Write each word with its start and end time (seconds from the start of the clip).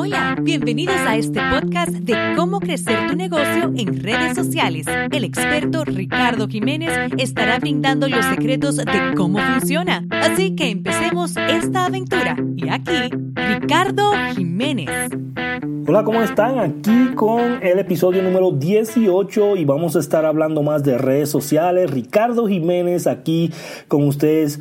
Hola, 0.00 0.36
bienvenidos 0.40 0.94
a 0.94 1.16
este 1.16 1.40
podcast 1.50 1.90
de 1.90 2.14
cómo 2.36 2.60
crecer 2.60 3.08
tu 3.08 3.16
negocio 3.16 3.72
en 3.76 4.00
redes 4.00 4.36
sociales. 4.36 4.86
El 5.10 5.24
experto 5.24 5.84
Ricardo 5.84 6.46
Jiménez 6.46 6.92
estará 7.18 7.58
brindando 7.58 8.08
los 8.08 8.24
secretos 8.26 8.76
de 8.76 8.84
cómo 9.16 9.40
funciona. 9.40 10.06
Así 10.12 10.54
que 10.54 10.70
empecemos 10.70 11.34
esta 11.36 11.86
aventura. 11.86 12.36
Y 12.54 12.68
aquí, 12.68 13.10
Ricardo 13.34 14.12
Jiménez. 14.36 15.10
Hola, 15.88 16.04
¿cómo 16.04 16.22
están? 16.22 16.60
Aquí 16.60 17.14
con 17.16 17.60
el 17.60 17.80
episodio 17.80 18.22
número 18.22 18.52
18 18.52 19.56
y 19.56 19.64
vamos 19.64 19.96
a 19.96 19.98
estar 19.98 20.24
hablando 20.24 20.62
más 20.62 20.84
de 20.84 20.96
redes 20.96 21.28
sociales. 21.28 21.90
Ricardo 21.90 22.46
Jiménez 22.46 23.08
aquí 23.08 23.50
con 23.88 24.06
ustedes 24.06 24.60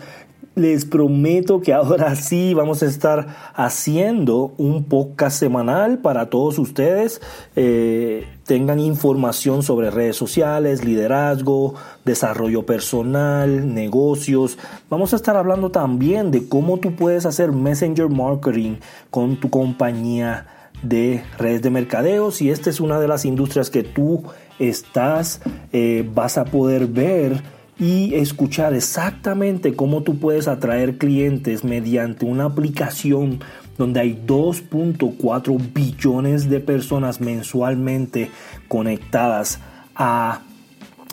les 0.57 0.85
prometo 0.85 1.61
que 1.61 1.71
ahora 1.73 2.15
sí 2.15 2.53
vamos 2.53 2.81
a 2.81 2.87
estar 2.87 3.53
haciendo 3.53 4.53
un 4.57 4.85
podcast 4.85 5.39
semanal 5.39 5.99
para 5.99 6.29
todos 6.29 6.57
ustedes. 6.57 7.21
Eh, 7.55 8.27
tengan 8.45 8.79
información 8.79 9.61
sobre 9.61 9.91
redes 9.91 10.15
sociales, 10.15 10.83
liderazgo, 10.83 11.75
desarrollo 12.05 12.65
personal, 12.65 13.73
negocios. 13.73 14.57
Vamos 14.89 15.13
a 15.13 15.17
estar 15.17 15.37
hablando 15.37 15.69
también 15.69 16.31
de 16.31 16.47
cómo 16.47 16.77
tú 16.79 16.95
puedes 16.95 17.25
hacer 17.25 17.51
messenger 17.51 18.09
marketing 18.09 18.77
con 19.11 19.39
tu 19.39 19.49
compañía 19.49 20.47
de 20.81 21.23
redes 21.37 21.61
de 21.61 21.69
mercadeo. 21.69 22.31
Si 22.31 22.49
esta 22.49 22.69
es 22.69 22.79
una 22.79 22.99
de 22.99 23.07
las 23.07 23.25
industrias 23.25 23.69
que 23.69 23.83
tú 23.83 24.23
estás, 24.59 25.41
eh, 25.71 26.09
vas 26.13 26.37
a 26.37 26.45
poder 26.45 26.87
ver 26.87 27.56
y 27.79 28.15
escuchar 28.15 28.73
exactamente 28.73 29.75
cómo 29.75 30.01
tú 30.03 30.17
puedes 30.17 30.47
atraer 30.47 30.97
clientes 30.97 31.63
mediante 31.63 32.25
una 32.25 32.45
aplicación 32.45 33.39
donde 33.77 33.99
hay 33.99 34.23
2.4 34.25 35.73
billones 35.73 36.49
de 36.49 36.59
personas 36.59 37.21
mensualmente 37.21 38.31
conectadas 38.67 39.59
a 39.95 40.41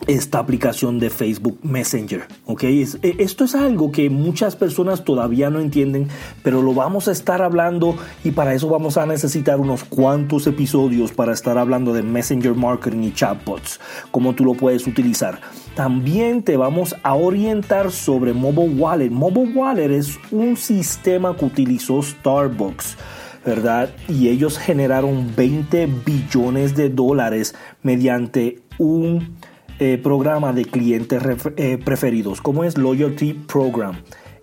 esta 0.07 0.39
aplicación 0.39 0.99
de 0.99 1.09
Facebook 1.09 1.59
Messenger. 1.63 2.27
¿ok? 2.45 2.63
E, 2.63 2.87
esto 3.19 3.45
es 3.45 3.55
algo 3.55 3.91
que 3.91 4.09
muchas 4.09 4.55
personas 4.55 5.03
todavía 5.03 5.49
no 5.49 5.59
entienden, 5.59 6.07
pero 6.43 6.61
lo 6.61 6.73
vamos 6.73 7.07
a 7.07 7.11
estar 7.11 7.41
hablando 7.41 7.95
y 8.23 8.31
para 8.31 8.53
eso 8.53 8.69
vamos 8.69 8.97
a 8.97 9.05
necesitar 9.05 9.59
unos 9.59 9.83
cuantos 9.83 10.47
episodios 10.47 11.11
para 11.11 11.33
estar 11.33 11.57
hablando 11.57 11.93
de 11.93 12.03
Messenger 12.03 12.53
Marketing 12.53 13.03
y 13.03 13.13
chatbots, 13.13 13.79
cómo 14.11 14.33
tú 14.33 14.45
lo 14.45 14.53
puedes 14.53 14.87
utilizar. 14.87 15.39
También 15.75 16.43
te 16.43 16.57
vamos 16.57 16.95
a 17.03 17.15
orientar 17.15 17.91
sobre 17.91 18.33
Mobile 18.33 18.75
Wallet. 18.75 19.09
Mobile 19.09 19.51
Wallet 19.53 19.91
es 19.91 20.17
un 20.31 20.55
sistema 20.55 21.35
que 21.35 21.45
utilizó 21.45 22.01
Starbucks. 22.01 22.97
¿verdad? 23.45 23.91
Y 24.09 24.29
ellos 24.29 24.57
generaron 24.57 25.35
20 25.35 25.87
billones 26.03 26.75
de 26.75 26.89
dólares 26.89 27.53
mediante 27.83 28.63
un 28.79 29.35
eh, 29.79 29.99
programa 30.01 30.53
de 30.53 30.65
clientes 30.65 31.21
eh, 31.57 31.77
preferidos, 31.83 32.41
como 32.41 32.63
es 32.63 32.77
Loyalty 32.77 33.33
Program. 33.33 33.95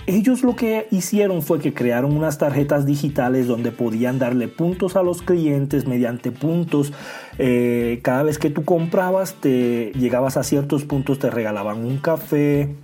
Ellos 0.06 0.42
lo 0.42 0.56
que 0.56 0.88
hicieron 0.90 1.42
fue 1.42 1.60
que 1.60 1.72
crearon 1.72 2.16
unas 2.16 2.36
tarjetas 2.36 2.86
digitales 2.86 3.46
donde 3.46 3.70
podían 3.70 4.18
darle 4.18 4.48
puntos 4.48 4.96
a 4.96 5.02
los 5.02 5.22
clientes 5.22 5.86
mediante 5.86 6.32
puntos. 6.32 6.92
Eh, 7.38 8.00
cada 8.02 8.24
vez 8.24 8.38
que 8.38 8.50
tú 8.50 8.64
comprabas, 8.64 9.34
te 9.34 9.92
llegabas 9.92 10.36
a 10.36 10.42
ciertos 10.42 10.84
puntos, 10.84 11.20
te 11.20 11.30
regalaban 11.30 11.84
un 11.84 11.98
café, 11.98 12.74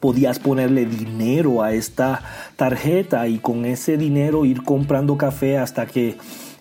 podías 0.00 0.40
ponerle 0.40 0.84
dinero 0.84 1.62
a 1.62 1.72
esta 1.72 2.22
tarjeta 2.56 3.28
y 3.28 3.38
con 3.38 3.64
ese 3.64 3.96
dinero 3.96 4.44
ir 4.44 4.64
comprando 4.64 5.16
café 5.16 5.58
hasta 5.58 5.86
que 5.86 6.16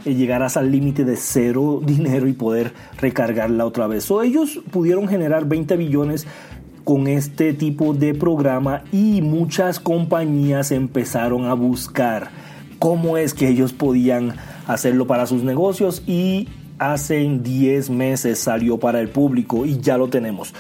llegarás 0.06 0.58
al 0.58 0.72
límite 0.72 1.06
de 1.06 1.16
cero 1.18 1.82
dinero 1.84 2.28
y 2.28 2.34
poder 2.34 2.74
recargarla 3.00 3.66
otra 3.66 3.88
vez. 3.88 4.10
O 4.12 4.22
ellos 4.22 4.62
pudieron 4.72 5.08
generar 5.08 5.46
20 5.46 5.76
billones 5.78 6.28
con 6.84 7.08
este 7.08 7.54
tipo 7.54 7.94
de 7.94 8.14
programa 8.14 8.84
y 8.92 9.22
muchas 9.22 9.80
compañías 9.80 10.72
empezaron 10.72 11.46
a 11.46 11.54
buscar 11.54 12.30
cómo 12.80 13.18
es 13.18 13.34
que 13.34 13.50
ellos 13.50 13.74
podían 13.74 14.36
hacerlo 14.68 15.08
para 15.08 15.26
sus 15.26 15.44
negocios 15.44 16.02
y 16.08 16.48
hace 16.80 17.28
10 17.42 17.90
meses 17.90 18.40
salió 18.40 18.78
para 18.78 19.02
el 19.02 19.10
público 19.10 19.66
y 19.66 19.80
ya 19.82 19.98
lo 19.98 20.08
tenemos. 20.08 20.54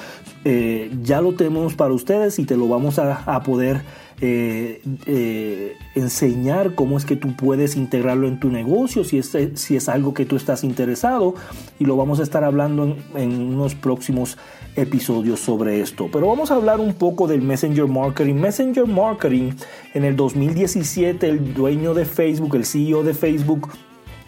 Eh, 0.43 0.91
ya 1.01 1.21
lo 1.21 1.33
tenemos 1.33 1.75
para 1.75 1.93
ustedes 1.93 2.39
y 2.39 2.45
te 2.45 2.57
lo 2.57 2.67
vamos 2.67 2.99
a 2.99 3.43
poder 3.43 3.81
eh, 4.19 4.81
eh, 5.05 5.78
enseñar 5.94 6.73
cómo 6.73 6.97
es 6.97 7.05
que 7.05 7.16
tú 7.16 7.35
puedes 7.35 7.75
integrarlo 7.75 8.28
en 8.28 8.39
tu 8.39 8.50
negocio, 8.50 9.03
si 9.03 9.19
es, 9.19 9.38
si 9.53 9.75
es 9.75 9.89
algo 9.89 10.16
que 10.16 10.25
tú 10.25 10.35
estás 10.35 10.63
interesado, 10.63 11.35
y 11.78 11.85
lo 11.85 11.95
vamos 11.95 12.19
a 12.19 12.23
estar 12.23 12.44
hablando 12.44 12.97
en, 13.16 13.31
unos 13.39 13.75
próximos 13.75 14.38
episodios 14.75 15.39
sobre 15.39 15.81
esto. 15.81 16.09
Pero 16.11 16.27
vamos 16.27 16.50
a 16.50 16.56
hablar 16.56 16.79
un 16.79 16.94
poco 16.94 17.27
del 17.27 17.41
Messenger 17.44 17.85
Marketing. 17.85 18.35
Messenger 18.35 18.88
Marketing, 18.88 19.51
en 19.94 20.03
el 20.03 20.16
2017, 20.16 21.29
el 21.29 21.53
dueño 21.53 21.94
de 21.94 22.06
Facebook, 22.06 22.56
el 22.56 22.66
CEO 22.66 23.03
de 23.03 23.13
Facebook, 23.13 23.69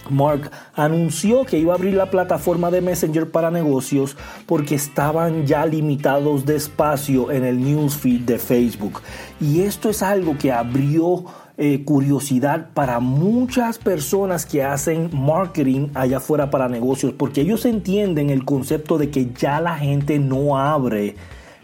Mark 0.10 0.52
anunció 0.74 1.46
que 1.46 1.58
iba 1.60 1.74
a 1.74 1.76
abrir 1.76 1.94
la 1.94 2.10
plataforma 2.10 2.72
de 2.72 2.82
Messenger 2.82 3.30
para 3.30 3.52
negocios 3.52 4.16
porque 4.46 4.76
estaban 4.76 5.46
ya 5.46 5.66
limitados 5.66 6.46
de 6.46 6.56
espacio 6.56 7.32
en 7.32 7.44
el 7.44 7.64
newsfeed 7.64 8.22
de 8.22 8.40
Facebook. 8.40 9.02
Y 9.40 9.62
esto 9.62 9.90
es 9.90 10.02
algo 10.02 10.38
que 10.38 10.52
abrió 10.52 11.26
eh, 11.58 11.84
curiosidad 11.84 12.70
para 12.74 13.00
muchas 13.00 13.78
personas 13.78 14.46
que 14.46 14.64
hacen 14.64 15.10
marketing 15.14 15.90
allá 15.94 16.18
afuera 16.18 16.50
para 16.50 16.70
negocios 16.70 17.14
porque 17.18 17.42
ellos 17.42 17.66
entienden 17.66 18.30
el 18.30 18.46
concepto 18.46 18.98
de 18.98 19.10
que 19.10 19.32
ya 19.34 19.60
la 19.60 19.78
gente 19.78 20.20
no 20.20 20.58
abre 20.58 21.16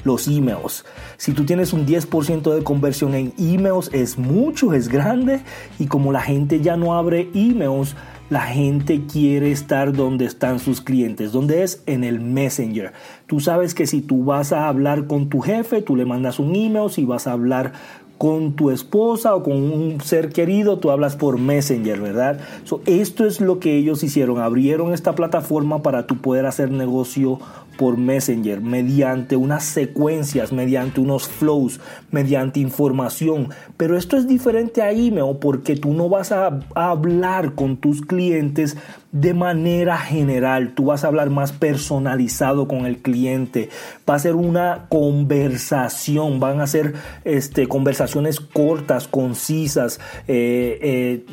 los 0.04 0.28
emails. 0.28 0.86
Si 1.18 1.34
tú 1.34 1.46
tienes 1.46 1.74
un 1.74 1.86
10% 1.86 2.54
de 2.54 2.64
conversión 2.64 3.16
en 3.16 3.34
emails 3.38 3.90
es 3.94 4.18
mucho, 4.18 4.74
es 4.74 4.88
grande 4.88 5.42
y 5.80 5.88
como 5.88 6.12
la 6.12 6.22
gente 6.22 6.62
ya 6.62 6.78
no 6.78 6.94
abre 6.94 7.30
emails, 7.34 7.96
la 8.30 8.42
gente 8.42 9.06
quiere 9.06 9.52
estar 9.52 9.94
donde 9.94 10.26
están 10.26 10.60
sus 10.60 10.82
clientes, 10.82 11.32
donde 11.32 11.64
es 11.64 11.84
en 11.86 12.04
el 12.04 12.20
Messenger. 12.20 12.94
Tú 13.28 13.40
sabes 13.40 13.74
que 13.74 13.86
si 13.86 14.02
tú 14.02 14.24
vas 14.24 14.52
a 14.52 14.68
hablar 14.68 15.08
con 15.08 15.30
tu 15.30 15.42
jefe, 15.42 15.82
tú 15.82 15.96
le 15.96 16.06
mandas 16.06 16.40
un 16.40 16.56
email, 16.56 16.90
si 16.90 17.06
vas 17.06 17.28
a 17.28 17.34
hablar 17.34 17.74
con 18.18 18.54
tu 18.54 18.72
esposa 18.72 19.36
o 19.36 19.44
con 19.44 19.54
un 19.58 20.02
ser 20.02 20.30
querido, 20.30 20.80
tú 20.80 20.92
hablas 20.92 21.16
por 21.16 21.38
Messenger, 21.38 22.00
¿verdad? 22.00 22.40
esto 22.86 23.26
es 23.26 23.42
lo 23.42 23.60
que 23.60 23.78
ellos 23.78 24.04
hicieron, 24.04 24.40
abrieron 24.40 24.94
esta 24.94 25.16
plataforma 25.16 25.82
para 25.82 26.08
tú 26.08 26.18
poder 26.18 26.46
hacer 26.46 26.72
negocio 26.72 27.40
por 27.78 27.98
Messenger, 27.98 28.62
mediante 28.62 29.36
unas 29.36 29.66
secuencias, 29.66 30.54
mediante 30.54 31.02
unos 31.02 31.28
flows, 31.28 31.80
mediante 32.12 32.60
información. 32.60 33.50
Pero 33.78 33.98
esto 33.98 34.18
es 34.18 34.28
diferente 34.28 34.82
a 34.82 34.92
email 34.92 35.38
porque 35.40 35.76
tú 35.76 35.94
no 35.94 36.10
vas 36.10 36.32
a, 36.32 36.60
hablar 36.74 37.54
con 37.54 37.78
tus 37.78 38.02
clientes 38.02 38.78
de 39.16 39.34
manera 39.34 39.98
general, 39.98 40.74
tú 40.76 40.88
vas 40.88 41.06
a 41.06 41.08
hablar 41.08 41.30
más 41.30 41.54
personalizado 41.54 42.68
con 42.68 42.86
el 42.86 42.98
cliente, 42.98 43.70
va 44.08 44.16
a 44.16 44.20
ser 44.20 44.36
una 44.36 44.88
conversación, 44.90 46.42
van 46.42 46.60
a 46.60 46.68
ser 46.68 46.96
este, 47.24 47.70
conversaciones 47.70 48.42
cortas, 48.42 49.08
concisas, 49.08 50.02
eh, 50.28 50.80
eh, 50.82 51.26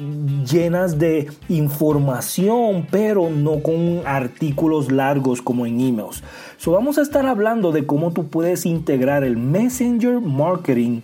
llenas 0.49 1.01
de 1.01 1.29
información, 1.49 2.87
pero 2.89 3.31
no 3.31 3.65
con 3.65 4.03
artículos 4.07 4.93
largos 4.93 5.43
como 5.43 5.67
en 5.67 5.81
emails. 5.81 6.23
So, 6.59 6.71
vamos 6.71 6.99
a 6.99 7.03
estar 7.03 7.27
hablando 7.27 7.73
de 7.73 7.85
cómo 7.85 8.13
tú 8.13 8.29
puedes 8.29 8.65
integrar 8.65 9.25
el 9.25 9.37
Messenger 9.37 10.21
Marketing 10.21 11.01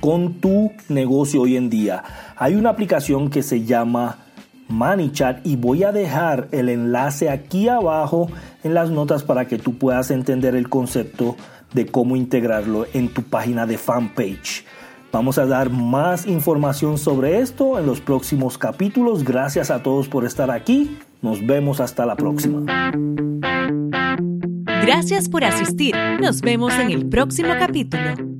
con 0.00 0.34
tu 0.40 0.72
negocio 0.88 1.42
hoy 1.42 1.56
en 1.56 1.70
día. 1.70 2.02
Hay 2.36 2.56
una 2.56 2.70
aplicación 2.70 3.30
que 3.30 3.44
se 3.44 3.64
llama 3.64 4.23
ManyChat 4.68 5.46
y 5.46 5.56
voy 5.56 5.84
a 5.84 5.92
dejar 5.92 6.48
el 6.52 6.68
enlace 6.68 7.30
aquí 7.30 7.68
abajo 7.68 8.28
en 8.62 8.74
las 8.74 8.90
notas 8.90 9.22
para 9.22 9.46
que 9.46 9.58
tú 9.58 9.76
puedas 9.78 10.10
entender 10.10 10.54
el 10.54 10.68
concepto 10.68 11.36
de 11.72 11.86
cómo 11.86 12.16
integrarlo 12.16 12.86
en 12.92 13.08
tu 13.08 13.22
página 13.22 13.66
de 13.66 13.78
fanpage. 13.78 14.64
Vamos 15.12 15.38
a 15.38 15.46
dar 15.46 15.70
más 15.70 16.26
información 16.26 16.98
sobre 16.98 17.38
esto 17.38 17.78
en 17.78 17.86
los 17.86 18.00
próximos 18.00 18.58
capítulos. 18.58 19.22
Gracias 19.22 19.70
a 19.70 19.82
todos 19.82 20.08
por 20.08 20.24
estar 20.24 20.50
aquí. 20.50 20.98
Nos 21.22 21.46
vemos 21.46 21.80
hasta 21.80 22.04
la 22.04 22.16
próxima. 22.16 22.90
Gracias 24.82 25.28
por 25.28 25.44
asistir. 25.44 25.94
Nos 26.20 26.40
vemos 26.40 26.74
en 26.74 26.90
el 26.90 27.08
próximo 27.08 27.54
capítulo. 27.58 28.33